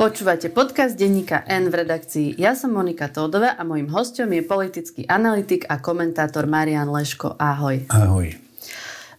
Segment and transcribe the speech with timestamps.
[0.00, 2.40] Počúvate podcast denníka N v redakcii.
[2.40, 7.36] Ja som Monika Tódova a mojim hostom je politický analytik a komentátor Marian Leško.
[7.36, 7.84] Ahoj.
[7.92, 8.32] Ahoj.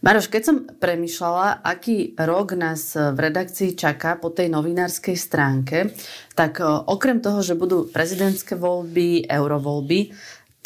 [0.02, 5.94] Maroš, keď som premyšľala, aký rok nás v redakcii čaká po tej novinárskej stránke,
[6.34, 10.10] tak okrem toho, že budú prezidentské voľby, eurovoľby,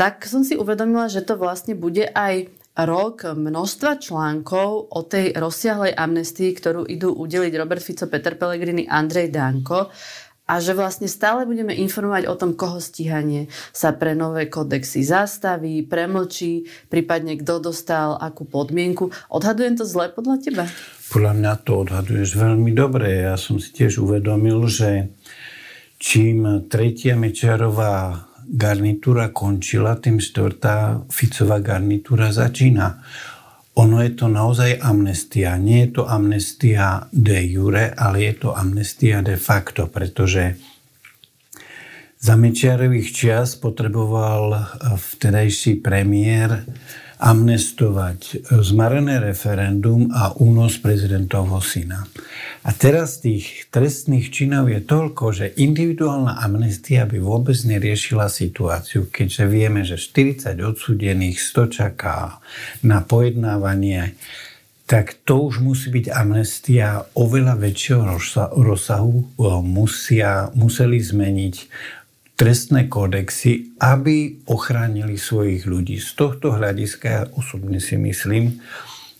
[0.00, 5.96] tak som si uvedomila, že to vlastne bude aj rok množstva článkov o tej rozsiahlej
[5.96, 9.88] amnestii, ktorú idú udeliť Robert Fico, Peter Pellegrini, Andrej Danko
[10.46, 15.82] a že vlastne stále budeme informovať o tom, koho stíhanie sa pre nové kodexy zastaví,
[15.82, 19.10] premlčí, prípadne kto dostal akú podmienku.
[19.26, 20.64] Odhadujem to zle podľa teba?
[21.10, 23.26] Podľa mňa to odhaduješ veľmi dobre.
[23.26, 25.10] Ja som si tiež uvedomil, že
[25.98, 33.02] čím tretia Mečarová garnitúra končila, tým štvrtá Ficová garnitúra začína.
[33.76, 35.58] Ono je to naozaj amnestia.
[35.60, 40.56] Nie je to amnestia de jure, ale je to amnestia de facto, pretože
[42.16, 44.56] za Mečiarových čias potreboval
[44.96, 46.64] vtedajší premiér
[47.16, 52.04] amnestovať zmarené referendum a únos prezidentovho syna.
[52.66, 59.44] A teraz tých trestných činov je toľko, že individuálna amnestia by vôbec neriešila situáciu, keďže
[59.46, 62.42] vieme, že 40 odsudených 100 čaká
[62.82, 64.18] na pojednávanie
[64.86, 68.06] tak to už musí byť amnestia oveľa väčšieho
[68.54, 69.34] rozsahu.
[69.66, 71.54] Musia, museli zmeniť
[72.36, 75.96] trestné kódexy, aby ochránili svojich ľudí.
[75.96, 78.60] Z tohto hľadiska ja osobne si myslím,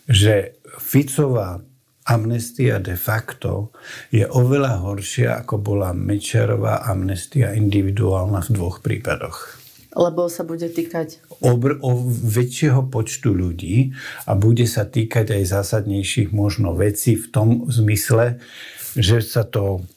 [0.05, 1.65] že Ficová
[2.07, 3.75] amnestia de facto
[4.15, 9.59] je oveľa horšia, ako bola Mečerová amnestia individuálna v dvoch prípadoch.
[9.97, 11.25] Lebo sa bude týkať...
[11.41, 13.97] Obr, o väčšieho počtu ľudí
[14.29, 18.37] a bude sa týkať aj zásadnejších možno vecí v tom zmysle,
[18.93, 19.89] že sa to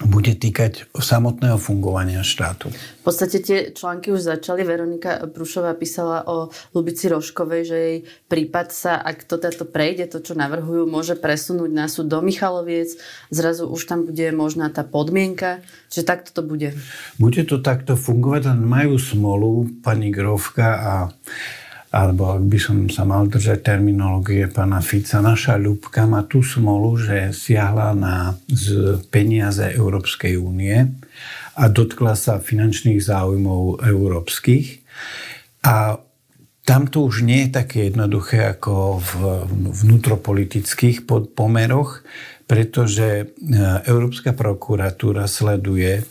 [0.00, 2.72] bude týkať samotného fungovania štátu.
[2.72, 4.64] V podstate tie články už začali.
[4.64, 7.96] Veronika Prušová písala o Lubici Roškovej, že jej
[8.28, 12.96] prípad sa, ak to táto prejde, to, čo navrhujú, môže presunúť na súd do Michaloviec.
[13.28, 15.60] Zrazu už tam bude možná tá podmienka.
[15.92, 16.72] Čiže takto to bude.
[17.20, 20.94] Bude to takto fungovať, len majú smolu pani Grovka a
[21.90, 26.94] alebo ak by som sa mal držať terminológie pána Fica, naša ľubka má tú smolu,
[26.94, 30.86] že siahla na z peniaze Európskej únie
[31.58, 34.86] a dotkla sa finančných záujmov európskych.
[35.66, 35.98] A
[36.62, 39.10] tam to už nie je také jednoduché ako v
[39.82, 41.02] vnútropolitických
[41.34, 42.06] pomeroch,
[42.46, 43.24] pretože e,
[43.90, 46.06] Európska prokuratúra sleduje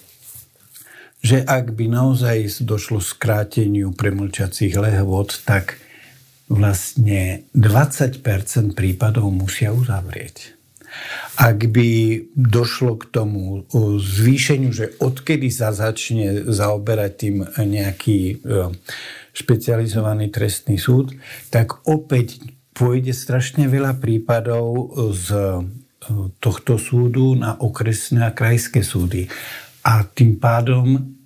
[1.19, 5.75] že ak by naozaj došlo skráteniu premlčacích lehôd, tak
[6.49, 8.23] vlastne 20%
[8.73, 10.57] prípadov musia uzavrieť.
[11.37, 11.89] Ak by
[12.33, 13.63] došlo k tomu
[14.01, 18.35] zvýšeniu, že odkedy sa začne zaoberať tým nejaký e,
[19.37, 21.13] špecializovaný trestný súd,
[21.53, 22.41] tak opäť
[22.73, 25.45] pôjde strašne veľa prípadov z e,
[26.41, 29.29] tohto súdu na okresné a krajské súdy.
[29.83, 31.18] A tým pádom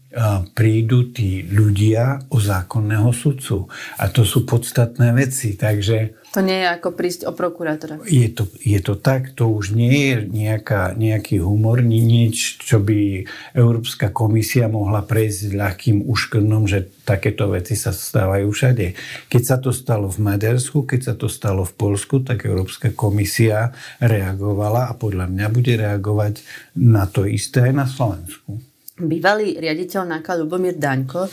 [0.53, 3.65] prídu tí ľudia o zákonného sudcu.
[3.97, 5.57] A to sú podstatné veci.
[5.57, 8.01] Takže to nie je ako prísť o prokurátora.
[8.09, 12.81] Je to, je to tak, to už nie je nejaká, nejaký humor, ni nič, čo
[12.81, 18.97] by Európska komisia mohla prejsť ľahkým uškrnom, že takéto veci sa stávajú všade.
[19.29, 23.69] Keď sa to stalo v Maďarsku, keď sa to stalo v Polsku, tak Európska komisia
[24.01, 26.41] reagovala a podľa mňa bude reagovať
[26.81, 31.29] na to isté aj na Slovensku bývalý riaditeľ NAKA Lubomír Daňko, e,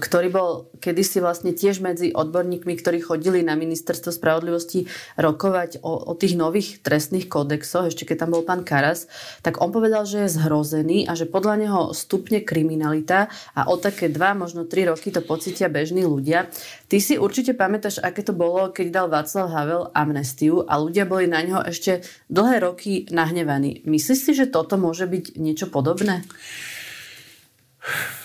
[0.00, 0.50] ktorý bol
[0.80, 4.88] kedysi vlastne tiež medzi odborníkmi, ktorí chodili na ministerstvo spravodlivosti
[5.20, 9.04] rokovať o, o tých nových trestných kódexoch, ešte keď tam bol pán Karas,
[9.44, 14.08] tak on povedal, že je zhrozený a že podľa neho stupne kriminalita a o také
[14.08, 16.48] dva, možno tri roky to pocítia bežní ľudia.
[16.88, 21.28] Ty si určite pamätáš, aké to bolo, keď dal Václav Havel amnestiu a ľudia boli
[21.28, 22.00] na neho ešte
[22.32, 23.84] dlhé roky nahnevaní.
[23.84, 26.24] Myslíš si, že toto môže byť niečo podobné?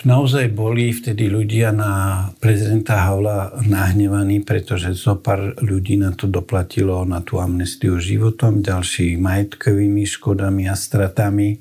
[0.08, 1.92] Naozaj boli vtedy ľudia na
[2.40, 9.20] prezidenta Havla nahnevaní, pretože zo pár ľudí na to doplatilo na tú amnestiu životom, ďalší
[9.20, 11.60] majetkovými škodami a stratami.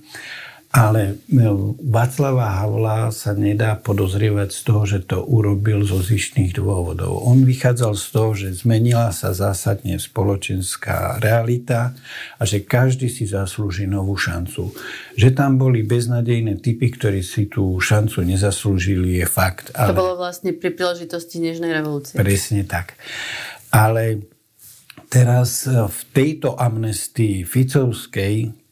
[0.68, 7.24] Ale no, Václava Havla sa nedá podozrievať z toho, že to urobil zo zištných dôvodov.
[7.24, 11.96] On vychádzal z toho, že zmenila sa zásadne spoločenská realita
[12.36, 14.76] a že každý si zaslúži novú šancu.
[15.16, 19.72] Že tam boli beznadejné typy, ktorí si tú šancu nezaslúžili, je fakt.
[19.72, 19.96] Ale...
[19.96, 22.12] To bolo vlastne pri príležitosti Nežnej revolúcie.
[22.20, 23.00] Presne tak.
[23.72, 24.20] Ale
[25.08, 28.67] teraz v tejto amnestii Ficovskej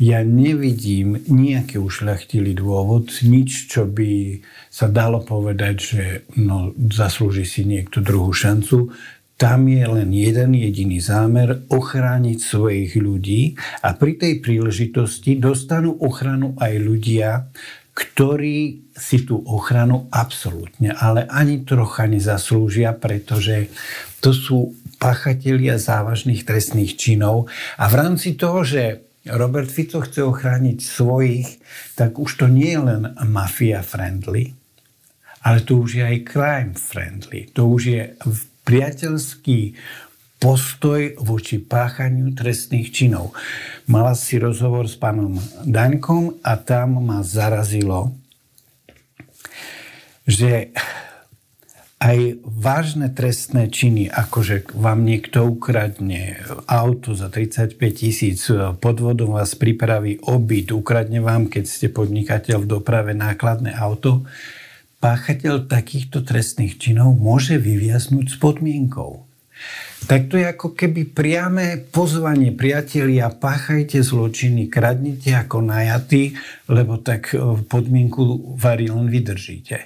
[0.00, 4.40] ja nevidím nejaký ušľachtilý dôvod, nič, čo by
[4.72, 6.04] sa dalo povedať, že
[6.40, 8.88] no, zaslúži si niekto druhú šancu.
[9.36, 16.56] Tam je len jeden jediný zámer ochrániť svojich ľudí a pri tej príležitosti dostanú ochranu
[16.56, 17.30] aj ľudia,
[17.92, 23.68] ktorí si tú ochranu absolútne, ale ani trocha nezaslúžia, pretože
[24.24, 30.78] to sú pachatelia závažných trestných činov a v rámci toho, že Robert Fico chce ochrániť
[30.82, 31.48] svojich,
[31.94, 34.54] tak už to nie je len mafia friendly,
[35.40, 37.48] ale to už je aj crime friendly.
[37.54, 38.02] To už je
[38.66, 39.74] priateľský
[40.40, 43.36] postoj voči páchaniu trestných činov.
[43.84, 45.36] Mala si rozhovor s pánom
[45.68, 48.16] Daňkom a tam ma zarazilo,
[50.24, 50.72] že
[52.00, 58.48] aj vážne trestné činy, ako že vám niekto ukradne auto za 35 tisíc,
[58.80, 64.24] podvodom vás pripraví obyt, ukradne vám, keď ste podnikateľ v doprave nákladné auto,
[65.04, 69.28] páchateľ takýchto trestných činov môže vyviaznúť s podmienkou.
[70.08, 76.32] Tak to je ako keby priame pozvanie priatelia, páchajte zločiny, kradnite ako najatí,
[76.72, 77.36] lebo tak
[77.68, 79.84] podmienku varí len vydržíte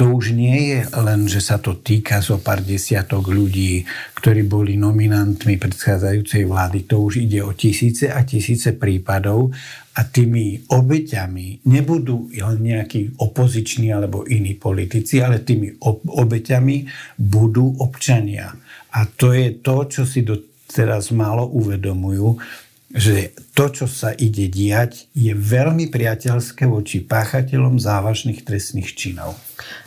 [0.00, 3.84] to už nie je len, že sa to týka zo pár desiatok ľudí,
[4.16, 6.88] ktorí boli nominantmi predchádzajúcej vlády.
[6.88, 9.52] To už ide o tisíce a tisíce prípadov
[9.92, 15.76] a tými obeťami nebudú len nejakí opoziční alebo iní politici, ale tými
[16.08, 16.76] obeťami
[17.20, 18.56] budú občania.
[18.96, 22.40] A to je to, čo si do teraz málo uvedomujú,
[22.90, 29.38] že to, čo sa ide diať, je veľmi priateľské voči páchateľom závažných trestných činov.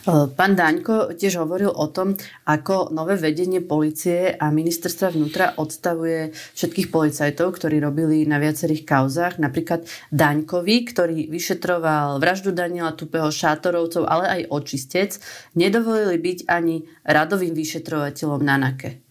[0.08, 2.16] E, pán Daňko tiež hovoril o tom,
[2.48, 9.36] ako nové vedenie policie a ministerstva vnútra odstavuje všetkých policajtov, ktorí robili na viacerých kauzách,
[9.36, 15.20] napríklad Daňkovi, ktorý vyšetroval vraždu Daniela Tupého šátorovcov, ale aj očistec,
[15.52, 19.04] nedovolili byť ani radovým vyšetrovateľom na NAKE.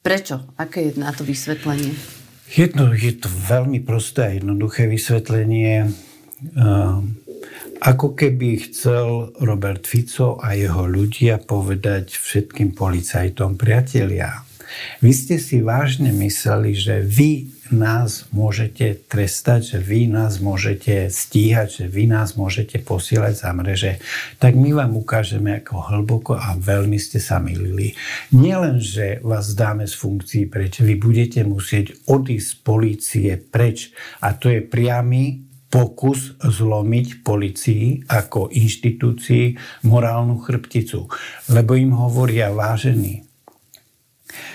[0.00, 0.48] Prečo?
[0.56, 2.23] Aké je na to vysvetlenie?
[2.54, 5.90] Jedno, je to veľmi prosté a jednoduché vysvetlenie.
[6.54, 7.18] Ehm,
[7.82, 14.46] ako keby chcel Robert Fico a jeho ľudia povedať všetkým policajtom, priatelia,
[15.02, 21.84] vy ste si vážne mysleli, že vy nás môžete trestať, že vy nás môžete stíhať,
[21.84, 23.92] že vy nás môžete posielať za mreže,
[24.36, 27.96] tak my vám ukážeme, ako hlboko a veľmi ste sa milili.
[28.36, 33.94] Nielen, že vás dáme z funkcií preč, vy budete musieť odísť z polície preč.
[34.20, 35.44] A to je priamy
[35.74, 39.58] pokus zlomiť policii ako inštitúcii
[39.90, 41.10] morálnu chrbticu.
[41.50, 43.26] Lebo im hovoria vážení,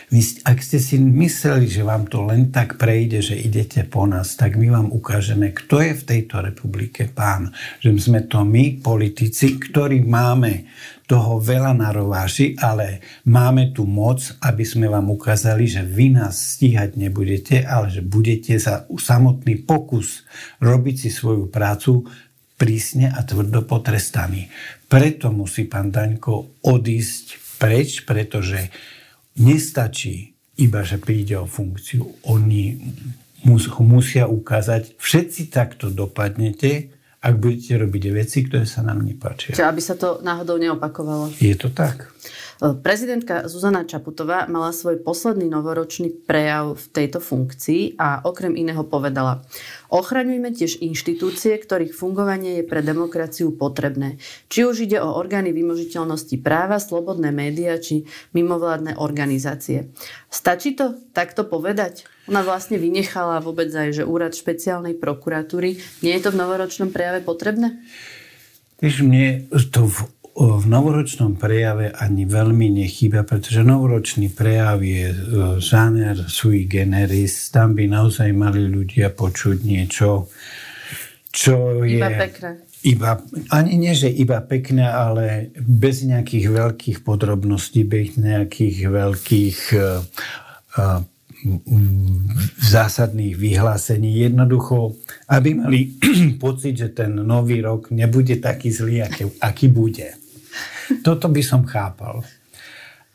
[0.10, 4.34] vy, ak ste si mysleli, že vám to len tak prejde, že idete po nás,
[4.34, 7.54] tak my vám ukážeme, kto je v tejto republike pán.
[7.84, 10.66] Že sme to my, politici, ktorí máme
[11.10, 16.58] toho veľa na rováši, ale máme tu moc, aby sme vám ukázali, že vy nás
[16.58, 20.26] stíhať nebudete, ale že budete za samotný pokus
[20.62, 22.06] robiť si svoju prácu
[22.60, 24.52] prísne a tvrdo potrestaní.
[24.86, 28.70] Preto musí pán Daňko odísť preč, pretože
[29.40, 32.04] nestačí iba, že príde o funkciu.
[32.28, 32.76] Oni
[33.48, 39.56] mus, musia ukázať, všetci takto dopadnete, ak budete robiť veci, ktoré sa nám nepáčia.
[39.56, 41.32] Čiže aby sa to náhodou neopakovalo.
[41.40, 42.08] Je to tak.
[42.60, 49.48] Prezidentka Zuzana Čaputová mala svoj posledný novoročný prejav v tejto funkcii a okrem iného povedala
[49.88, 54.20] Ochraňujme tiež inštitúcie, ktorých fungovanie je pre demokraciu potrebné.
[54.52, 58.04] Či už ide o orgány vymožiteľnosti práva, slobodné médiá či
[58.36, 59.96] mimovládne organizácie.
[60.28, 62.04] Stačí to takto povedať?
[62.28, 65.80] Ona vlastne vynechala vôbec aj, že úrad špeciálnej prokuratúry.
[66.04, 67.80] Nie je to v novoročnom prejave potrebné?
[68.84, 75.18] Víš, mne to v v novoročnom prejave ani veľmi nechýba, pretože novoročný prejav je e,
[75.60, 77.52] žáner sui generis.
[77.52, 80.32] Tam by naozaj mali ľudia počuť niečo,
[81.36, 82.00] čo je...
[82.00, 82.50] Iba pekné.
[82.80, 83.20] Iba,
[83.52, 91.04] ani nie, že iba pekné, ale bez nejakých veľkých podrobností, bez nejakých veľkých uh,
[92.64, 94.24] zásadných vyhlásení.
[94.24, 94.96] Jednoducho,
[95.28, 96.00] aby mali
[96.44, 100.29] pocit, že ten nový rok nebude taký zlý, aký, aký bude.
[101.06, 102.26] Toto by som chápal.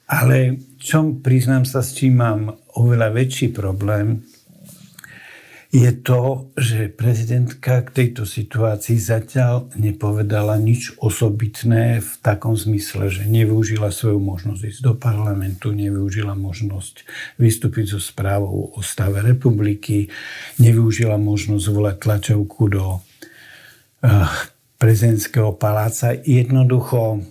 [0.04, 4.20] Ale čo priznám sa, s čím mám oveľa väčší problém,
[5.74, 13.26] je to, že prezidentka k tejto situácii zatiaľ nepovedala nič osobitné v takom zmysle, že
[13.26, 17.02] nevyužila svoju možnosť ísť do parlamentu, nevyužila možnosť
[17.42, 20.14] vystúpiť so správou o stave republiky,
[20.62, 24.30] nevyužila možnosť volať tlačovku do uh,
[24.84, 26.12] prezidentského paláca.
[26.12, 27.24] Jednoducho,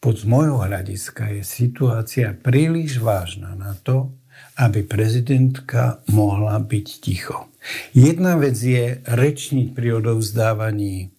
[0.00, 4.16] pod z môjho hľadiska je situácia príliš vážna na to,
[4.56, 7.52] aby prezidentka mohla byť ticho.
[7.92, 11.12] Jedna vec je rečniť pri odovzdávaní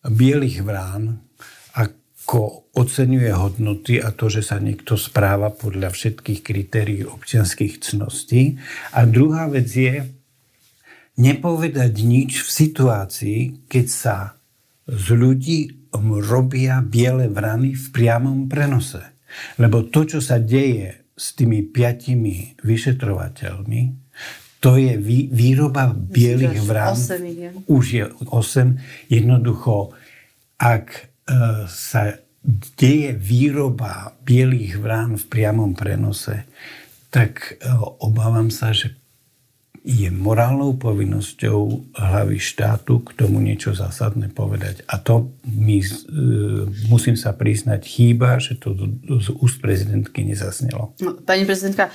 [0.00, 1.28] bielých vrán,
[1.76, 8.56] ako oceňuje hodnoty a to, že sa niekto správa podľa všetkých kritérií občianských cností.
[8.96, 10.08] A druhá vec je
[11.20, 14.39] nepovedať nič v situácii, keď sa
[14.90, 15.58] z ľudí
[16.26, 19.02] robia biele vrany v priamom prenose.
[19.62, 23.82] Lebo to, čo sa deje s tými piatimi vyšetrovateľmi,
[24.60, 26.96] to je vý, výroba bielých vrán.
[27.64, 29.08] Už je 8.
[29.08, 29.96] Jednoducho,
[30.60, 31.02] ak e,
[31.64, 32.20] sa
[32.76, 36.44] deje výroba bielých vrán v priamom prenose,
[37.08, 37.72] tak e,
[38.04, 38.99] obávam sa, že
[39.80, 44.84] je morálnou povinnosťou hlavy štátu k tomu niečo zásadné povedať.
[44.84, 45.88] A to mi, e,
[46.92, 48.76] musím sa priznať, chýba, že to
[49.24, 50.92] z úst prezidentky nezasnelo.
[51.00, 51.88] No, pani prezidentka,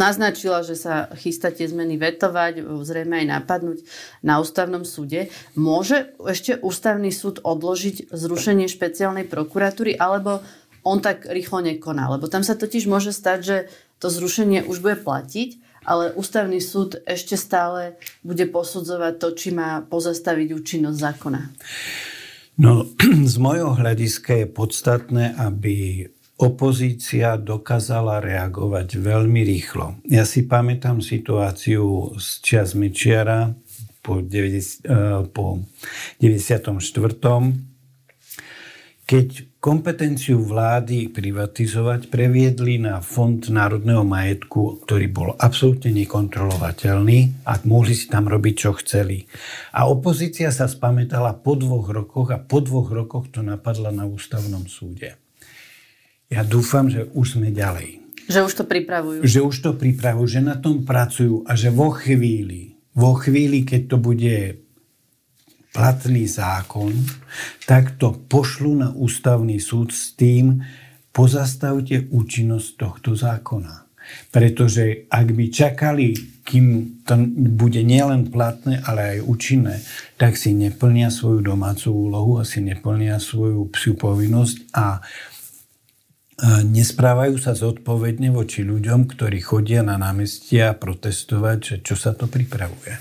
[0.00, 3.78] naznačila, že sa chystá tie zmeny vetovať, zrejme aj napadnúť
[4.24, 5.28] na ústavnom súde.
[5.52, 10.40] Môže ešte ústavný súd odložiť zrušenie špeciálnej prokuratúry, alebo
[10.88, 12.08] on tak rýchlo nekoná?
[12.16, 13.56] Lebo tam sa totiž môže stať, že
[14.00, 17.94] to zrušenie už bude platiť, ale ústavný súd ešte stále
[18.26, 21.42] bude posudzovať to, či má pozastaviť účinnosť zákona.
[22.58, 22.90] No,
[23.32, 26.04] z môjho hľadiska je podstatné, aby
[26.36, 29.96] opozícia dokázala reagovať veľmi rýchlo.
[30.04, 33.56] Ja si pamätám situáciu z čias Mečiara
[34.04, 35.64] po, 90, eh, po
[36.20, 37.56] 94
[39.06, 39.26] keď
[39.66, 48.06] kompetenciu vlády privatizovať previedli na Fond národného majetku, ktorý bol absolútne nekontrolovateľný a mohli si
[48.06, 49.26] tam robiť, čo chceli.
[49.74, 54.70] A opozícia sa spamätala po dvoch rokoch a po dvoch rokoch to napadla na ústavnom
[54.70, 55.18] súde.
[56.30, 58.06] Ja dúfam, že už sme ďalej.
[58.30, 59.18] Že už to pripravujú.
[59.26, 63.82] Že už to pripravujú, že na tom pracujú a že vo chvíli, vo chvíli, keď
[63.90, 64.65] to bude
[65.76, 66.96] platný zákon,
[67.68, 70.64] tak to pošlu na ústavný súd s tým,
[71.12, 73.84] pozastavte účinnosť tohto zákona.
[74.30, 76.14] Pretože ak by čakali,
[76.46, 77.18] kým to
[77.58, 79.82] bude nielen platné, ale aj účinné,
[80.14, 85.02] tak si neplnia svoju domácu úlohu a si neplnia svoju psiu povinnosť a
[86.62, 92.92] nesprávajú sa zodpovedne voči ľuďom, ktorí chodia na námestia protestovať, čo sa to pripravuje.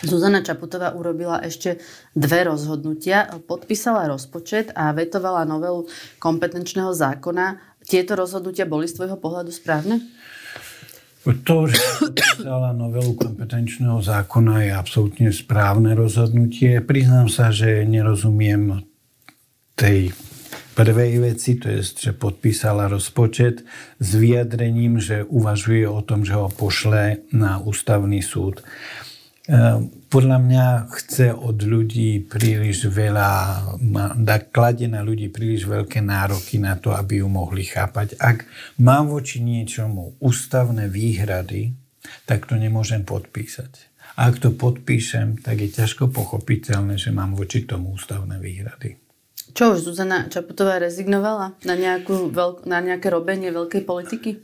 [0.00, 1.76] Zuzana Čaputová urobila ešte
[2.16, 3.28] dve rozhodnutia.
[3.44, 5.84] Podpísala rozpočet a vetovala novelu
[6.16, 7.60] kompetenčného zákona.
[7.84, 10.00] Tieto rozhodnutia boli z tvojho pohľadu správne?
[11.20, 16.80] To, že podpísala novelu kompetenčného zákona je absolútne správne rozhodnutie.
[16.80, 18.88] Priznám sa, že nerozumiem
[19.76, 20.16] tej
[20.72, 23.68] prvej veci, to je, že podpísala rozpočet
[24.00, 28.64] s vyjadrením, že uvažuje o tom, že ho pošle na ústavný súd.
[30.10, 33.30] Podľa mňa chce od ľudí príliš veľa,
[34.52, 38.20] kladie na ľudí príliš veľké nároky na to, aby ju mohli chápať.
[38.20, 38.44] Ak
[38.76, 41.72] mám voči niečomu ústavné výhrady,
[42.28, 43.90] tak to nemôžem podpísať.
[44.20, 49.00] A ak to podpíšem, tak je ťažko pochopiteľné, že mám voči tomu ústavné výhrady.
[49.56, 52.30] Čo už Zuzana Čaputová rezignovala na, nejakú
[52.68, 54.38] na nejaké robenie veľkej politiky?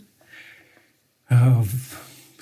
[1.30, 1.62] Uh,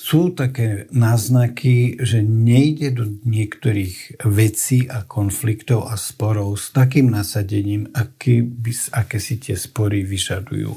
[0.04, 7.88] sú také náznaky, že nejde do niektorých vecí a konfliktov a sporov s takým nasadením,
[7.96, 8.44] aký
[8.92, 10.76] aké si tie spory vyžadujú.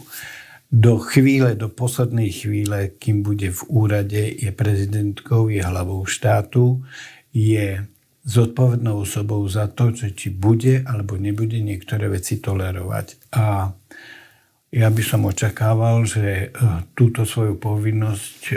[0.72, 6.88] Do chvíle, do poslednej chvíle, kým bude v úrade, je prezidentkou, je hlavou štátu,
[7.36, 7.84] je
[8.24, 13.36] zodpovednou osobou za to, že či bude alebo nebude niektoré veci tolerovať.
[13.36, 13.72] A
[14.68, 16.46] ja by som očakával, že e,
[16.92, 18.56] túto svoju povinnosť e,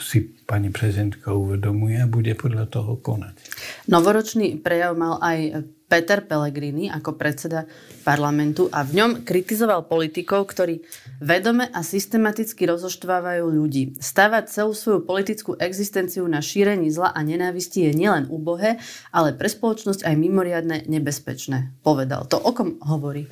[0.00, 3.36] si pani prezidentka uvedomuje a bude podľa toho konať.
[3.84, 7.68] Novoročný prejav mal aj Peter Pellegrini ako predseda
[8.00, 10.80] parlamentu a v ňom kritizoval politikov, ktorí
[11.20, 14.00] vedome a systematicky rozoštvávajú ľudí.
[14.00, 18.80] Stavať celú svoju politickú existenciu na šírení zla a nenávisti je nielen úbohé,
[19.12, 22.24] ale pre spoločnosť aj mimoriadne nebezpečné, povedal.
[22.32, 23.28] To o kom hovorí?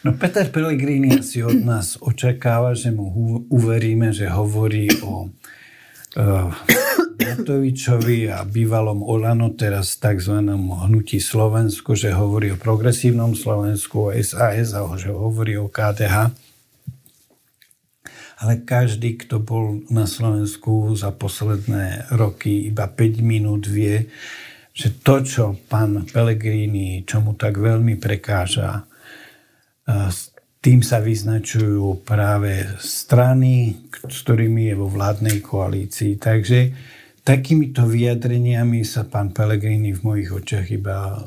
[0.00, 3.12] No Peter Pellegrini si od nás očakáva, že mu
[3.52, 5.28] uveríme, že hovorí o
[7.20, 10.40] Matovičovi a bývalom Olano, teraz tzv.
[10.88, 16.32] hnutí Slovensko, že hovorí o progresívnom Slovensku, o SAS a že hovorí o KDH.
[18.40, 24.08] Ale každý, kto bol na Slovensku za posledné roky iba 5 minút vie,
[24.72, 28.88] že to, čo pán Pellegrini, čo mu tak veľmi prekáža,
[30.60, 36.20] tým sa vyznačujú práve strany, s ktorými je vo vládnej koalícii.
[36.20, 36.58] Takže
[37.24, 41.20] takýmito vyjadreniami sa pán Pellegrini v mojich očiach iba e,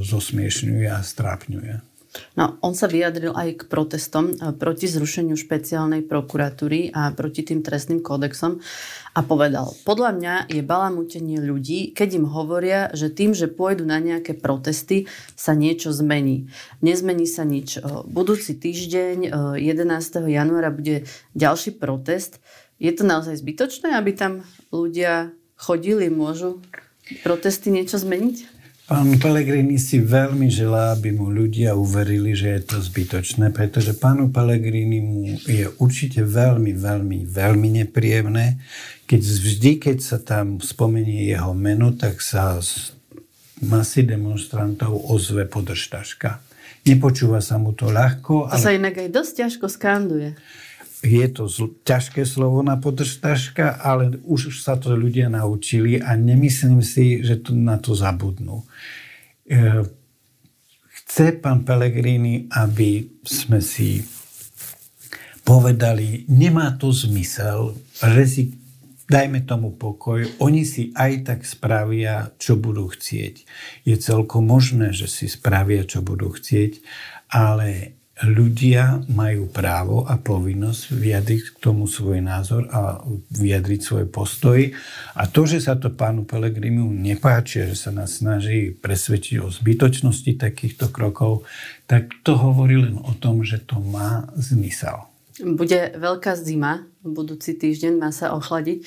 [0.00, 1.89] zosmiešňuje a strápňuje.
[2.34, 7.62] No, on sa vyjadril aj k protestom e, proti zrušeniu špeciálnej prokuratúry a proti tým
[7.62, 8.58] trestným kódexom
[9.14, 14.02] a povedal, podľa mňa je balamutenie ľudí, keď im hovoria, že tým, že pôjdu na
[14.02, 15.06] nejaké protesty,
[15.38, 16.50] sa niečo zmení.
[16.82, 17.78] Nezmení sa nič.
[17.78, 19.30] E, budúci týždeň,
[19.62, 19.62] 11.
[19.62, 21.06] E, januára, bude
[21.38, 22.42] ďalší protest.
[22.82, 24.42] Je to naozaj zbytočné, aby tam
[24.74, 26.58] ľudia chodili, môžu
[27.22, 28.59] protesty niečo zmeniť?
[28.90, 34.34] Pán Pellegrini si veľmi želá, aby mu ľudia uverili, že je to zbytočné, pretože pánu
[34.34, 38.58] Pellegrini mu je určite veľmi, veľmi, veľmi nepríjemné,
[39.06, 42.90] keď vždy, keď sa tam spomenie jeho meno, tak sa z
[43.62, 46.42] masy demonstrantov ozve podržtaška.
[46.82, 48.50] Nepočúva sa mu to ľahko.
[48.50, 48.58] Ale...
[48.58, 50.34] To sa inak aj dosť ťažko skanduje
[51.00, 56.84] je to zl- ťažké slovo na podržtaška, ale už sa to ľudia naučili a nemyslím
[56.84, 58.60] si, že to na to zabudnú.
[59.48, 59.84] E,
[60.84, 64.04] chce pán Pellegrini, aby sme si
[65.40, 68.54] povedali, nemá to zmysel, rezik,
[69.10, 73.42] dajme tomu pokoj, oni si aj tak spravia, čo budú chcieť.
[73.82, 76.78] Je celkom možné, že si spravia, čo budú chcieť,
[77.32, 83.00] ale ľudia majú právo a povinnosť vyjadriť k tomu svoj názor a
[83.32, 84.60] vyjadriť svoj postoj.
[85.16, 90.36] A to, že sa to pánu Pelegrimiu nepáči, že sa nás snaží presvedčiť o zbytočnosti
[90.36, 91.48] takýchto krokov,
[91.88, 95.08] tak to hovorí len o tom, že to má zmysel.
[95.40, 98.84] Bude veľká zima, budúci týždeň má sa ochladiť.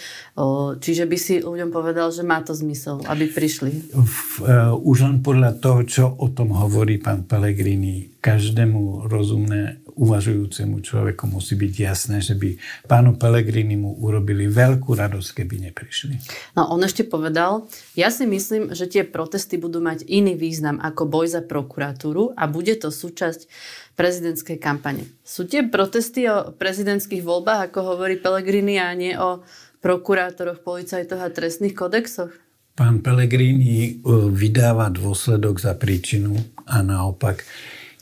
[0.77, 3.89] Čiže by si ľuďom povedal, že má to zmysel, aby prišli.
[3.93, 11.29] Uh, už len podľa toho, čo o tom hovorí pán Pellegrini, každému rozumné uvažujúcemu človeku
[11.29, 12.57] musí byť jasné, že by
[12.89, 16.17] pánu Pellegrini mu urobili veľkú radosť, keby neprišli.
[16.57, 21.05] No on ešte povedal, ja si myslím, že tie protesty budú mať iný význam ako
[21.05, 23.45] boj za prokuratúru a bude to súčasť
[23.93, 25.05] prezidentskej kampane.
[25.21, 29.45] Sú tie protesty o prezidentských voľbách, ako hovorí Pellegrini, a nie o
[29.83, 32.33] prokurátoroch, policajtoch a trestných kodexoch?
[32.73, 33.91] Pán Pellegrini e,
[34.33, 36.33] vydáva dôsledok za príčinu
[36.65, 37.45] a naopak.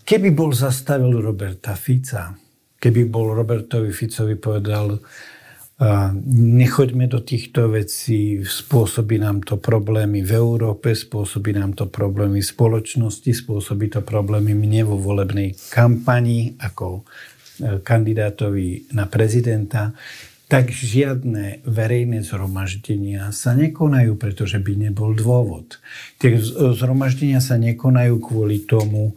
[0.07, 2.31] Keby bol zastavil Roberta Fica,
[2.79, 4.95] keby bol Robertovi Ficovi povedal,
[6.29, 12.51] nechoďme do týchto vecí, spôsobí nám to problémy v Európe, spôsobí nám to problémy v
[12.53, 19.97] spoločnosti, spôsobí to problémy mne vo volebnej kampani ako e, kandidátovi na prezidenta,
[20.45, 25.81] tak žiadne verejné zhromaždenia sa nekonajú, pretože by nebol dôvod.
[26.21, 26.37] Tie
[26.77, 29.15] zhromaždenia sa nekonajú kvôli tomu,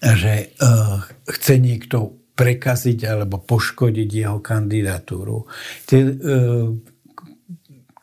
[0.00, 5.48] že uh, chce niekto prekaziť alebo poškodiť jeho kandidatúru.
[5.88, 6.12] Tie e,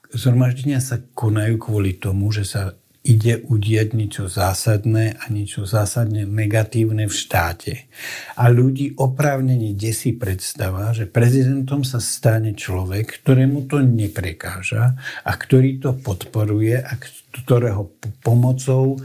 [0.09, 7.11] zhromaždenia sa konajú kvôli tomu, že sa ide udieť niečo zásadné a niečo zásadne negatívne
[7.11, 7.91] v štáte.
[8.39, 14.95] A ľudí oprávnene desí predstava, že prezidentom sa stane človek, ktorému to neprekáža
[15.27, 16.95] a ktorý to podporuje a
[17.43, 17.91] ktorého
[18.23, 18.95] pomocou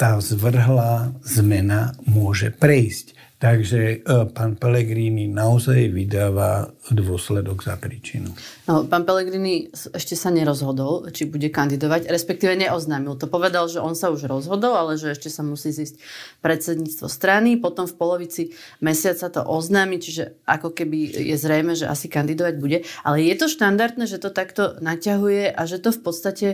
[0.00, 3.12] tá zvrhlá zmena môže prejsť.
[3.34, 8.30] Takže e, pán Pellegrini naozaj vydáva dôsledok za príčinu.
[8.70, 13.26] No, pán Pellegrini ešte sa nerozhodol, či bude kandidovať, respektíve neoznámil to.
[13.26, 15.98] Povedal, že on sa už rozhodol, ale že ešte sa musí zísť
[16.46, 17.58] predsedníctvo strany.
[17.58, 18.42] Potom v polovici
[18.78, 22.86] mesiaca to oznámi, čiže ako keby je zrejme, že asi kandidovať bude.
[23.02, 26.48] Ale je to štandardné, že to takto naťahuje a že to v podstate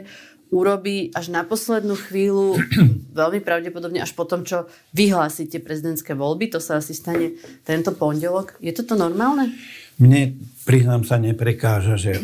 [0.50, 2.58] urobí až na poslednú chvíľu,
[3.20, 6.50] veľmi pravdepodobne až po tom, čo vyhlásite prezidentské voľby.
[6.54, 8.58] To sa asi stane tento pondelok.
[8.58, 9.54] Je toto normálne?
[10.02, 10.36] Mne,
[10.66, 12.18] priznám sa, neprekáža, že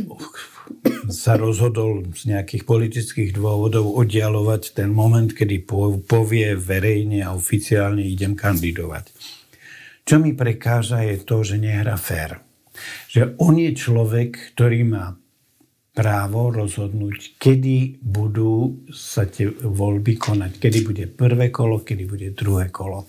[1.12, 5.62] sa rozhodol z nejakých politických dôvodov oddialovať ten moment, kedy
[6.06, 9.14] povie verejne a oficiálne idem kandidovať.
[10.06, 12.42] Čo mi prekáža je to, že nehra fér.
[13.10, 15.18] Že on je človek, ktorý má
[15.96, 20.60] právo rozhodnúť, kedy budú sa tie voľby konať.
[20.60, 23.08] Kedy bude prvé kolo, kedy bude druhé kolo.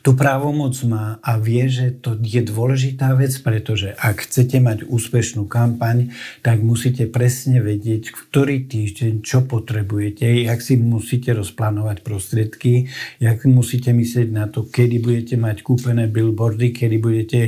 [0.00, 5.44] tú právomoc má a vie, že to je dôležitá vec, pretože ak chcete mať úspešnú
[5.44, 12.88] kampaň, tak musíte presne vedieť, ktorý týždeň čo potrebujete, jak si musíte rozplánovať prostriedky,
[13.20, 17.40] jak musíte myslieť na to, kedy budete mať kúpené billboardy, kedy budete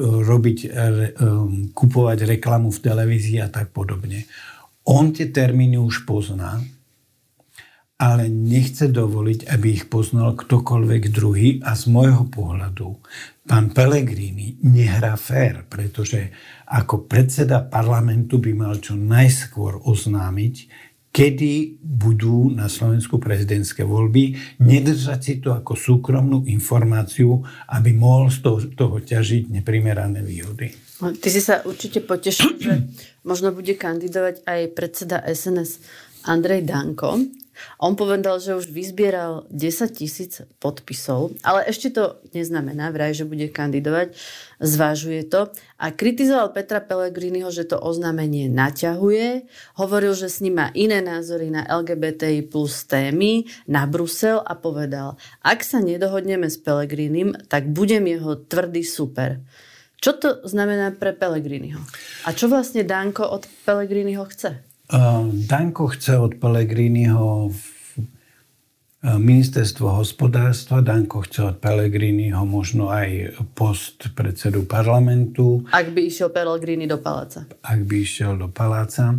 [0.00, 0.72] robiť, uh,
[1.76, 4.24] kupovať reklamu v televízii a tak podobne.
[4.88, 6.58] On tie termíny už pozná,
[8.02, 12.98] ale nechce dovoliť, aby ich poznal ktokoľvek druhý a z môjho pohľadu
[13.46, 16.34] pán Pellegrini nehrá fér, pretože
[16.66, 20.54] ako predseda parlamentu by mal čo najskôr oznámiť,
[21.12, 28.40] kedy budú na Slovensku prezidentské voľby, nedržať si to ako súkromnú informáciu, aby mohol z
[28.40, 30.72] toho, toho ťažiť neprimerané výhody.
[30.98, 32.74] Ty si sa určite potešil, že
[33.28, 35.84] možno bude kandidovať aj predseda SNS
[36.24, 37.41] Andrej Danko.
[37.82, 43.50] On povedal, že už vyzbieral 10 tisíc podpisov, ale ešte to neznamená vraj, že bude
[43.50, 44.14] kandidovať.
[44.62, 49.46] Zvážuje to a kritizoval Petra Pellegriniho, že to oznámenie naťahuje.
[49.76, 55.18] Hovoril, že s ním má iné názory na LGBTI plus témy, na Brusel a povedal,
[55.42, 59.42] ak sa nedohodneme s Pellegrinim, tak budem jeho tvrdý super.
[60.02, 61.78] Čo to znamená pre Pellegriniho?
[62.26, 64.71] A čo vlastne Danko od Pellegriniho chce?
[65.48, 67.48] Danko chce od Pellegriniho
[69.02, 75.64] ministerstvo hospodárstva, Danko chce od Pellegriniho možno aj post predsedu parlamentu.
[75.72, 77.48] Ak by išiel Pellegrini do paláca.
[77.64, 79.16] Ak by išiel do paláca.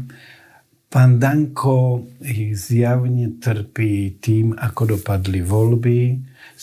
[0.93, 2.05] Pán Danko
[2.53, 5.99] zjavne trpí tým, ako dopadli voľby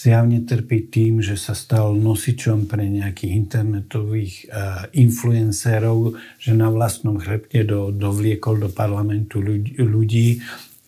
[0.00, 7.20] zjavne trpí tým, že sa stal nosičom pre nejakých internetových uh, influencérov, že na vlastnom
[7.20, 10.28] chrbte do, dovliekol do parlamentu ľudí, ľudí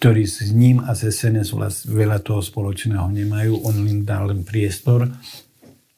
[0.01, 3.63] ktorí s ním a z SNS vlast, veľa toho spoločného nemajú.
[3.63, 5.07] On im dá len priestor.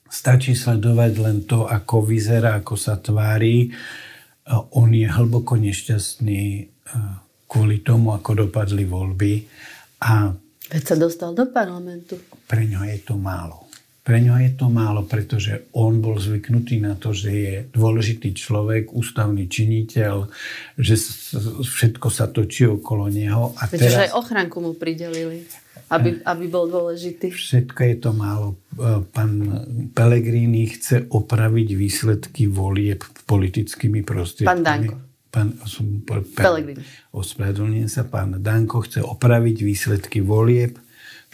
[0.04, 3.72] Stačí sledovať len to, ako vyzerá, ako sa tvári.
[4.44, 7.16] Uh, on je hlboko nešťastný uh,
[7.48, 9.46] kvôli tomu, ako dopadli voľby.
[10.04, 10.36] A
[10.72, 12.16] Veď sa dostal do parlamentu.
[12.48, 13.64] Pre ňo je to málo.
[14.04, 18.92] Pre ňo je to málo, pretože on bol zvyknutý na to, že je dôležitý človek,
[18.92, 20.28] ústavný činiteľ,
[20.76, 21.00] že
[21.64, 23.56] všetko sa točí okolo neho.
[23.56, 24.00] A Veď teraz...
[24.04, 25.48] aj ochránku mu pridelili,
[25.88, 27.32] aby, aby bol dôležitý.
[27.32, 28.60] Všetko je to málo.
[29.08, 29.32] Pán
[29.96, 34.52] Pellegrini chce opraviť výsledky volieb politickými prostriedkami.
[34.52, 35.13] Pán Danko.
[35.34, 35.82] Pán, som.
[37.10, 40.78] Ospravedlňujem sa, pán Danko chce opraviť výsledky volieb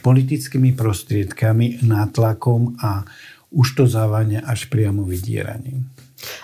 [0.01, 3.05] politickými prostriedkami, nátlakom a
[3.53, 5.85] už to závania až priamo vydieraním.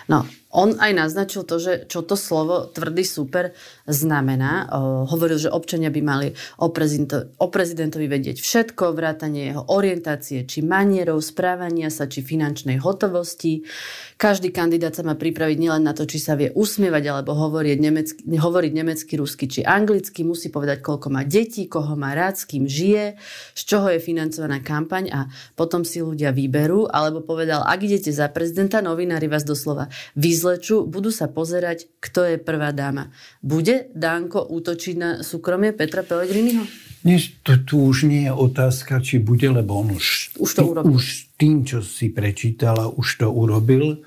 [0.05, 0.21] No,
[0.55, 3.51] on aj naznačil to, že čo to slovo tvrdý super
[3.83, 4.71] znamená.
[5.07, 10.63] hovoril, že občania by mali o, prezidento, o prezidentovi vedieť všetko, vrátanie jeho orientácie, či
[10.63, 13.67] manierov, správania sa, či finančnej hotovosti.
[14.15, 18.21] Každý kandidát sa má pripraviť nielen na to, či sa vie usmievať alebo hovoriť nemecky,
[18.23, 20.23] hovoriť nemecky, rusky či anglicky.
[20.23, 23.19] Musí povedať, koľko má detí, koho má rád, s kým žije,
[23.51, 25.19] z čoho je financovaná kampaň a
[25.59, 26.87] potom si ľudia vyberú.
[26.87, 29.91] Alebo povedal, ak idete za prezidenta, novinári vás doslova
[30.37, 33.09] vyzlečú, budú sa pozerať, kto je prvá dáma.
[33.41, 36.61] Bude Dánko útočiť na súkromie Petra Pellegriniho?
[37.01, 40.93] Nie, to tu už nie je otázka, či bude, lebo on už, už to urobil.
[40.93, 44.05] Už tým, čo si prečítala, už to urobil.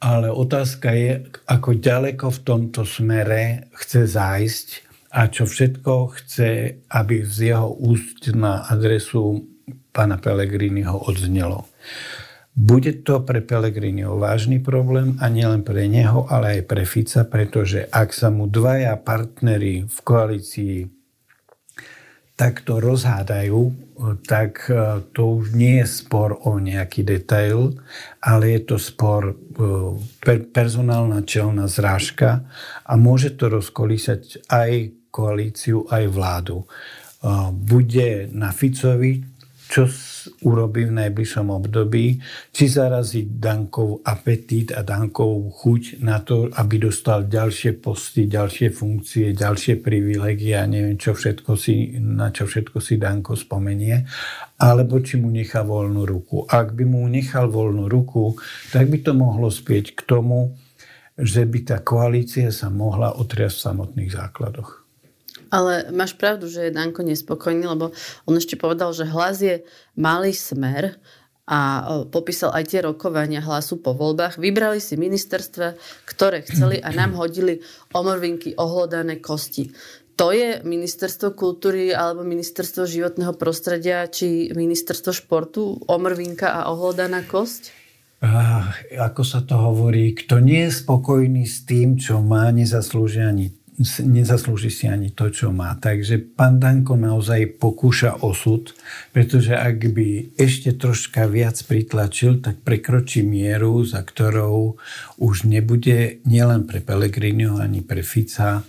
[0.00, 4.68] Ale otázka je, ako ďaleko v tomto smere chce zájsť
[5.12, 9.44] a čo všetko chce, aby z jeho úst na adresu
[9.92, 11.68] pána Pellegriniho odznelo.
[12.50, 17.86] Bude to pre Pellegriniho vážny problém a nielen pre neho, ale aj pre Fica, pretože
[17.88, 20.76] ak sa mu dvaja partnery v koalícii
[22.34, 23.90] takto rozhádajú,
[24.24, 27.76] tak e, to už nie je spor o nejaký detail,
[28.24, 32.48] ale je to spor e, personálna čelná zrážka
[32.88, 36.64] a môže to rozkolísať aj koalíciu, aj vládu.
[36.64, 36.66] E,
[37.52, 39.20] bude na Ficovi,
[39.70, 39.86] čo
[40.42, 42.18] urobí v najbližšom období,
[42.50, 49.30] či zarazí Dankov apetít a Dankov chuť na to, aby dostal ďalšie posty, ďalšie funkcie,
[49.30, 54.10] ďalšie privilegie a neviem, čo všetko si, na čo všetko si Danko spomenie,
[54.58, 56.50] alebo či mu nechá voľnú ruku.
[56.50, 58.34] Ak by mu nechal voľnú ruku,
[58.74, 60.58] tak by to mohlo spieť k tomu,
[61.14, 64.79] že by tá koalícia sa mohla otriasť v samotných základoch.
[65.50, 67.90] Ale máš pravdu, že je Danko nespokojný, lebo
[68.24, 69.66] on ešte povedal, že hlas je
[69.98, 71.02] malý smer
[71.50, 71.82] a
[72.14, 74.38] popísal aj tie rokovania hlasu po voľbách.
[74.38, 75.74] Vybrali si ministerstva,
[76.06, 77.58] ktoré chceli a nám hodili
[77.90, 79.74] omrvinky, ohlodané kosti.
[80.14, 87.74] to je ministerstvo kultúry alebo ministerstvo životného prostredia či ministerstvo športu, omrvinka a ohlodaná kosť?
[88.20, 88.68] Uh,
[89.00, 93.48] ako sa to hovorí, kto nie je spokojný s tým, čo má, nezaslúži ani
[94.04, 95.72] nezaslúži si ani to, čo má.
[95.80, 98.76] Takže pán Danko naozaj pokúša osud,
[99.16, 104.76] pretože ak by ešte troška viac pritlačil, tak prekročí mieru, za ktorou
[105.16, 108.60] už nebude nielen pre Pelegriniho ani pre Fica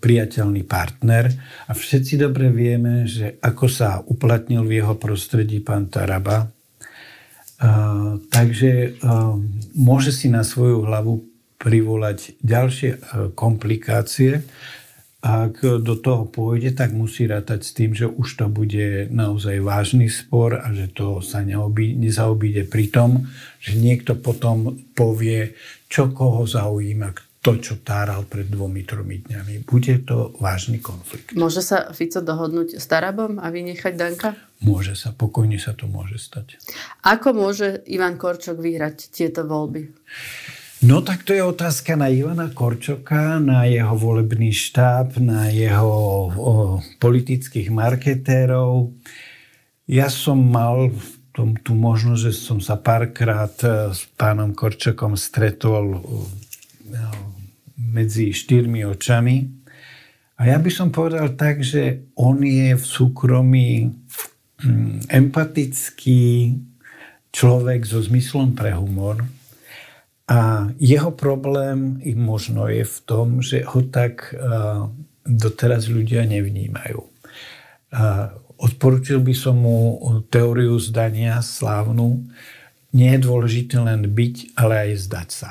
[0.00, 1.28] priateľný partner.
[1.68, 6.48] A všetci dobre vieme, že ako sa uplatnil v jeho prostredí pán Taraba,
[8.32, 8.96] takže
[9.76, 11.29] môže si na svoju hlavu
[11.60, 12.98] privolať ďalšie e,
[13.36, 14.40] komplikácie.
[15.20, 20.08] Ak do toho pôjde, tak musí rátať s tým, že už to bude naozaj vážny
[20.08, 23.28] spor a že to sa neobí, nezaobíde pri tom,
[23.60, 25.52] že niekto potom povie,
[25.92, 29.64] čo koho zaujíma, to, čo táral pred dvomi, tromi dňami.
[29.64, 31.32] Bude to vážny konflikt.
[31.32, 34.36] Môže sa Fico dohodnúť s Tarabom a vynechať Danka?
[34.60, 36.60] Môže sa, pokojne sa to môže stať.
[37.00, 39.88] Ako môže Ivan Korčok vyhrať tieto voľby?
[40.80, 45.92] No tak to je otázka na Ivana Korčoka, na jeho volebný štáb, na jeho
[46.32, 48.88] o, politických marketérov.
[49.84, 50.88] Ja som mal
[51.36, 56.00] tom, tú možnosť, že som sa párkrát e, s pánom Korčokom stretol
[56.88, 57.12] no,
[57.76, 59.36] medzi štyrmi očami.
[60.40, 63.92] A ja by som povedal tak, že on je v súkromí
[64.64, 66.56] mm, empatický
[67.36, 69.39] človek so zmyslom pre humor
[70.30, 74.30] a jeho problém i možno je v tom, že ho tak
[75.26, 77.02] doteraz ľudia nevnímajú.
[78.60, 79.98] Odporučil by som mu
[80.30, 82.30] teóriu zdania slávnu.
[82.94, 85.50] Nie je dôležité len byť, ale aj zdať sa.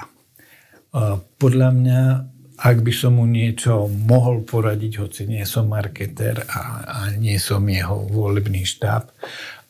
[1.35, 2.01] Podľa mňa,
[2.59, 7.67] ak by som mu niečo mohol poradiť, hoci nie som marketer a, a nie som
[7.67, 9.11] jeho volebný štáb,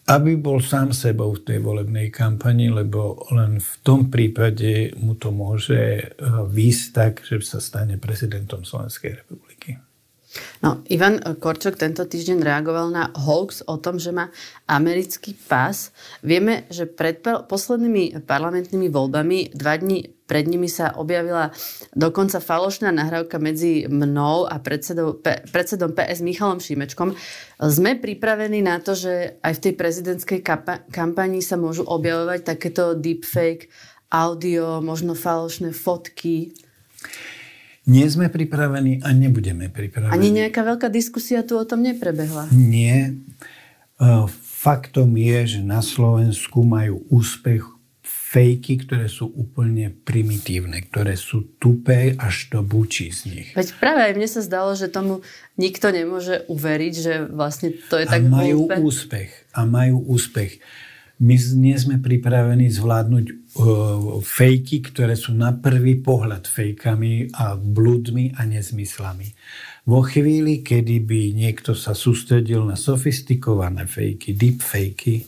[0.10, 5.30] aby bol sám sebou v tej volebnej kampani, lebo len v tom prípade mu to
[5.30, 6.10] môže eh,
[6.50, 9.78] výjsť tak, že sa stane prezidentom Slovenskej republiky.
[10.62, 14.30] No, Ivan Korčok tento týždeň reagoval na hoax o tom, že má
[14.69, 15.89] americký pás.
[16.22, 21.50] Vieme, že pred poslednými parlamentnými voľbami dva dní pred nimi sa objavila
[21.98, 27.18] dokonca falošná nahrávka medzi mnou a predsedom, predsedom PS Michalom Šimečkom.
[27.58, 30.39] Sme pripravení na to, že aj v tej prezidentskej
[30.94, 33.74] kampanii sa môžu objavovať takéto deepfake
[34.13, 36.54] audio, možno falošné fotky?
[37.89, 40.13] Nie sme pripravení a nebudeme pripravení.
[40.13, 42.54] Ani nejaká veľká diskusia tu o tom neprebehla?
[42.54, 43.18] Nie.
[43.98, 44.30] E,
[44.62, 47.79] faktom je, že na Slovensku majú úspech
[48.30, 53.50] fejky, ktoré sú úplne primitívne, ktoré sú tupé, až to bučí z nich.
[53.58, 55.26] Veď práve aj mne sa zdalo, že tomu
[55.58, 58.78] nikto nemôže uveriť, že vlastne to je a tak majú hlúpe.
[58.86, 59.30] úspech.
[59.58, 60.62] A majú úspech.
[61.20, 63.36] My nie sme pripravení zvládnuť uh,
[64.24, 69.28] fejky, ktoré sú na prvý pohľad fejkami a blúdmi a nezmyslami.
[69.89, 75.26] Vo chvíli, kedy by niekto sa sústredil na sofistikované fejky, deepfakey,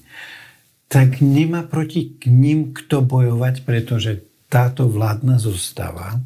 [0.92, 6.20] tak nemá proti k ním kto bojovať, pretože táto vládna zostava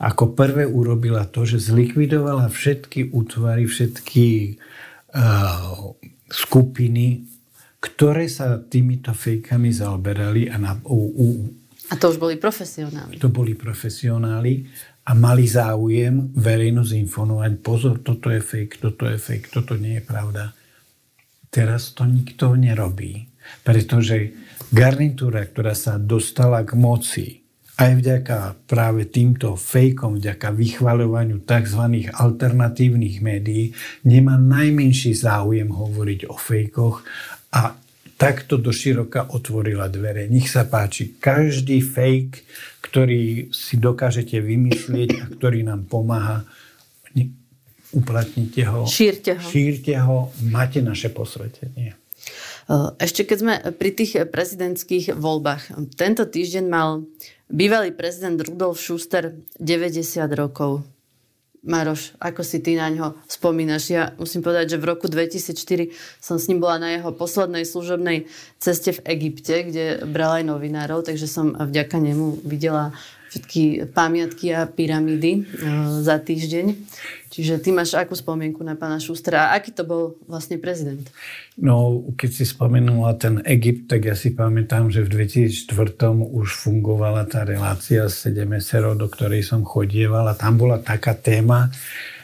[0.00, 4.56] ako prvé urobila to, že zlikvidovala všetky útvary, všetky
[5.12, 5.92] uh,
[6.32, 7.28] skupiny,
[7.78, 10.48] ktoré sa týmito fejkami zaoberali.
[10.48, 11.26] A, na, u, u,
[11.92, 13.20] a to už boli profesionáli.
[13.20, 14.64] To boli profesionáli
[15.04, 17.52] a mali záujem verejnosť informovať.
[17.60, 20.56] Pozor, toto je fake, toto je fake, toto nie je pravda.
[21.48, 23.27] Teraz to nikto nerobí.
[23.62, 24.32] Pretože
[24.72, 27.26] garnitúra, ktorá sa dostala k moci,
[27.78, 32.10] aj vďaka práve týmto fejkom, vďaka vychvaľovaniu tzv.
[32.10, 33.70] alternatívnych médií,
[34.02, 37.06] nemá najmenší záujem hovoriť o fejkoch
[37.54, 37.78] a
[38.18, 40.26] takto do široka otvorila dvere.
[40.26, 42.42] Nech sa páči, každý fake,
[42.82, 46.42] ktorý si dokážete vymyslieť a ktorý nám pomáha,
[47.94, 51.96] uplatnite ho, šírte ho, šírte ho máte naše posvetenie.
[52.68, 55.72] Eh, ešte keď sme pri tých prezidentských voľbách.
[55.96, 57.08] Tento týždeň mal
[57.48, 60.84] bývalý prezident Rudolf Schuster 90 rokov.
[61.64, 63.90] Maroš, ako si ty na ňo spomínaš?
[63.90, 68.30] Ja musím povedať, že v roku 2004 som s ním bola na jeho poslednej služobnej
[68.60, 72.94] ceste v Egypte, kde bral aj novinárov, takže som vďaka nemu videla
[73.28, 76.66] všetky pamiatky a pyramídy uh, za týždeň.
[77.28, 81.04] Čiže ty máš akú spomienku na pána Šustra a aký to bol vlastne prezident?
[81.60, 85.68] No, keď si spomenula ten Egypt, tak ja si pamätám, že v 2004
[86.24, 88.48] už fungovala tá relácia s 7
[88.96, 91.68] do ktorej som chodieval a tam bola taká téma,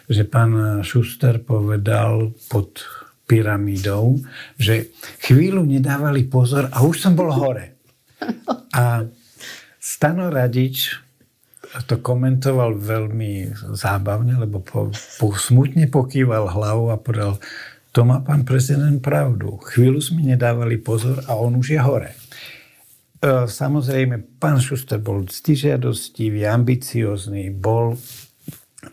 [0.08, 2.80] že pán Šuster povedal pod
[3.24, 4.20] pyramídou,
[4.60, 4.92] že
[5.24, 7.76] chvíľu nedávali pozor a už som bol hore.
[8.74, 9.06] A
[9.94, 10.98] Stano Radič
[11.87, 17.38] to komentoval veľmi zábavne, lebo po, po, smutne pokýval hlavu a povedal,
[17.94, 19.54] to má pán prezident pravdu.
[19.62, 22.11] Chvíľu sme nedávali pozor a on už je hore.
[22.11, 22.16] E,
[23.46, 27.94] samozrejme, pán Šuster bol stižiadostivý, ambiciózny, bol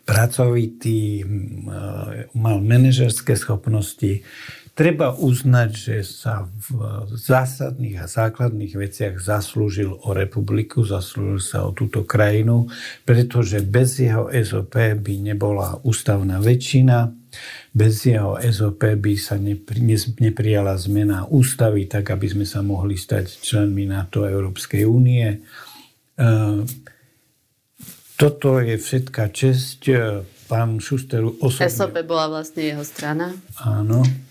[0.06, 1.26] pracovitý, e,
[2.38, 4.22] mal manažerské schopnosti.
[4.82, 6.82] Treba uznať, že sa v
[7.14, 12.66] zásadných a základných veciach zaslúžil o republiku, zaslúžil sa o túto krajinu,
[13.06, 17.14] pretože bez jeho SOP by nebola ústavná väčšina,
[17.70, 19.86] bez jeho SOP by sa nepri,
[20.18, 25.30] neprijala zmena ústavy, tak aby sme sa mohli stať členmi NATO Európskej únie.
[25.30, 26.26] E,
[28.18, 29.80] toto je všetká česť.
[29.94, 31.70] E, pán Šuster osobne...
[31.70, 33.38] SOP bola vlastne jeho strana.
[33.62, 34.31] Áno.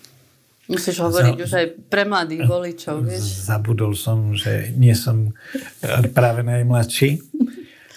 [0.71, 1.45] Musíš hovoriť Za...
[1.45, 3.51] už aj pre mladých voličov, vieš?
[3.51, 5.35] Zabudol som, že nie som
[6.15, 7.19] práve najmladší.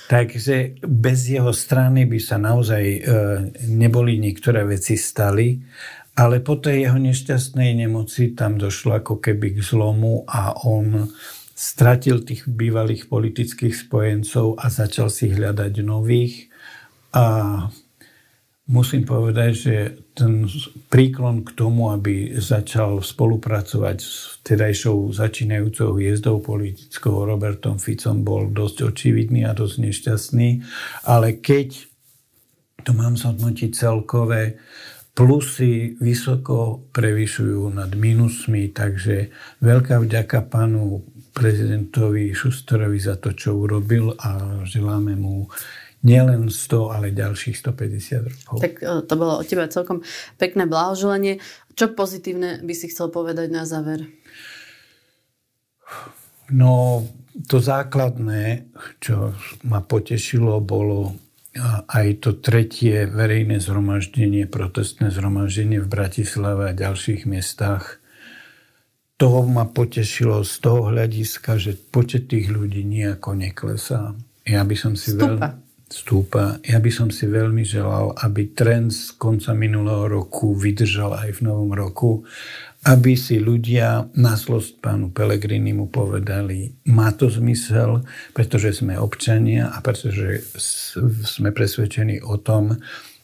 [0.10, 3.00] Takže bez jeho strany by sa naozaj e,
[3.72, 5.58] neboli niektoré veci stali,
[6.14, 11.10] ale po tej jeho nešťastnej nemoci tam došlo ako keby k zlomu a on
[11.54, 16.52] stratil tých bývalých politických spojencov a začal si hľadať nových.
[17.14, 17.26] A
[18.74, 19.76] musím povedať, že
[20.18, 20.50] ten
[20.90, 28.90] príklon k tomu, aby začal spolupracovať s vtedajšou začínajúcou hviezdou politickou Robertom Ficom bol dosť
[28.90, 30.50] očividný a dosť nešťastný.
[31.06, 31.86] Ale keď
[32.82, 34.58] to mám zhodnotiť celkové,
[35.14, 39.30] plusy vysoko prevyšujú nad minusmi, takže
[39.62, 45.50] veľká vďaka pánu prezidentovi Šusterovi za to, čo urobil a želáme mu
[46.04, 48.56] nielen 100, ale ďalších 150 rokov.
[48.60, 50.04] Tak e, to bolo od teba celkom
[50.36, 51.40] pekné blahoželanie.
[51.74, 54.06] Čo pozitívne by si chcel povedať na záver?
[56.52, 57.02] No,
[57.48, 59.34] to základné, čo
[59.66, 61.16] ma potešilo, bolo
[61.88, 68.02] aj to tretie verejné zhromaždenie, protestné zhromaždenie v Bratislave a ďalších miestach.
[69.22, 74.18] Toho ma potešilo z toho hľadiska, že počet tých ľudí nejako neklesá.
[74.44, 75.63] Ja by som si veľmi
[75.94, 76.58] stúpa.
[76.66, 81.42] Ja by som si veľmi želal, aby trend z konca minulého roku vydržal aj v
[81.46, 82.26] novom roku,
[82.84, 85.14] aby si ľudia na zlosť pánu
[85.72, 88.04] mu povedali, má to zmysel,
[88.36, 90.44] pretože sme občania a pretože
[91.24, 92.76] sme presvedčení o tom,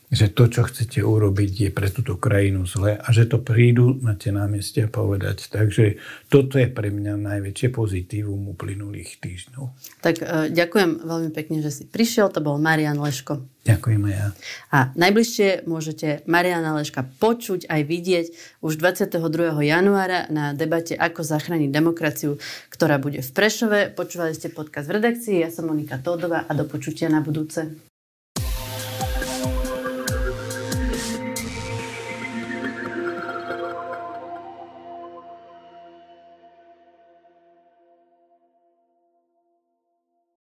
[0.09, 4.17] že to, čo chcete urobiť, je pre túto krajinu zle a že to prídu na
[4.17, 5.53] tie námestia povedať.
[5.53, 6.01] Takže
[6.33, 9.69] toto je pre mňa najväčšie pozitívum uplynulých týždňov.
[10.01, 12.33] Tak e, ďakujem veľmi pekne, že si prišiel.
[12.33, 13.45] To bol Marian Leško.
[13.69, 14.27] Ďakujem aj ja.
[14.73, 18.25] A najbližšie môžete Mariana Leška počuť aj vidieť
[18.65, 19.13] už 22.
[19.61, 22.41] januára na debate Ako zachrániť demokraciu,
[22.73, 23.93] ktorá bude v Prešove.
[23.93, 25.45] Počúvali ste podcast v redakcii.
[25.45, 27.88] Ja som Monika Tódová a do počutia na budúce.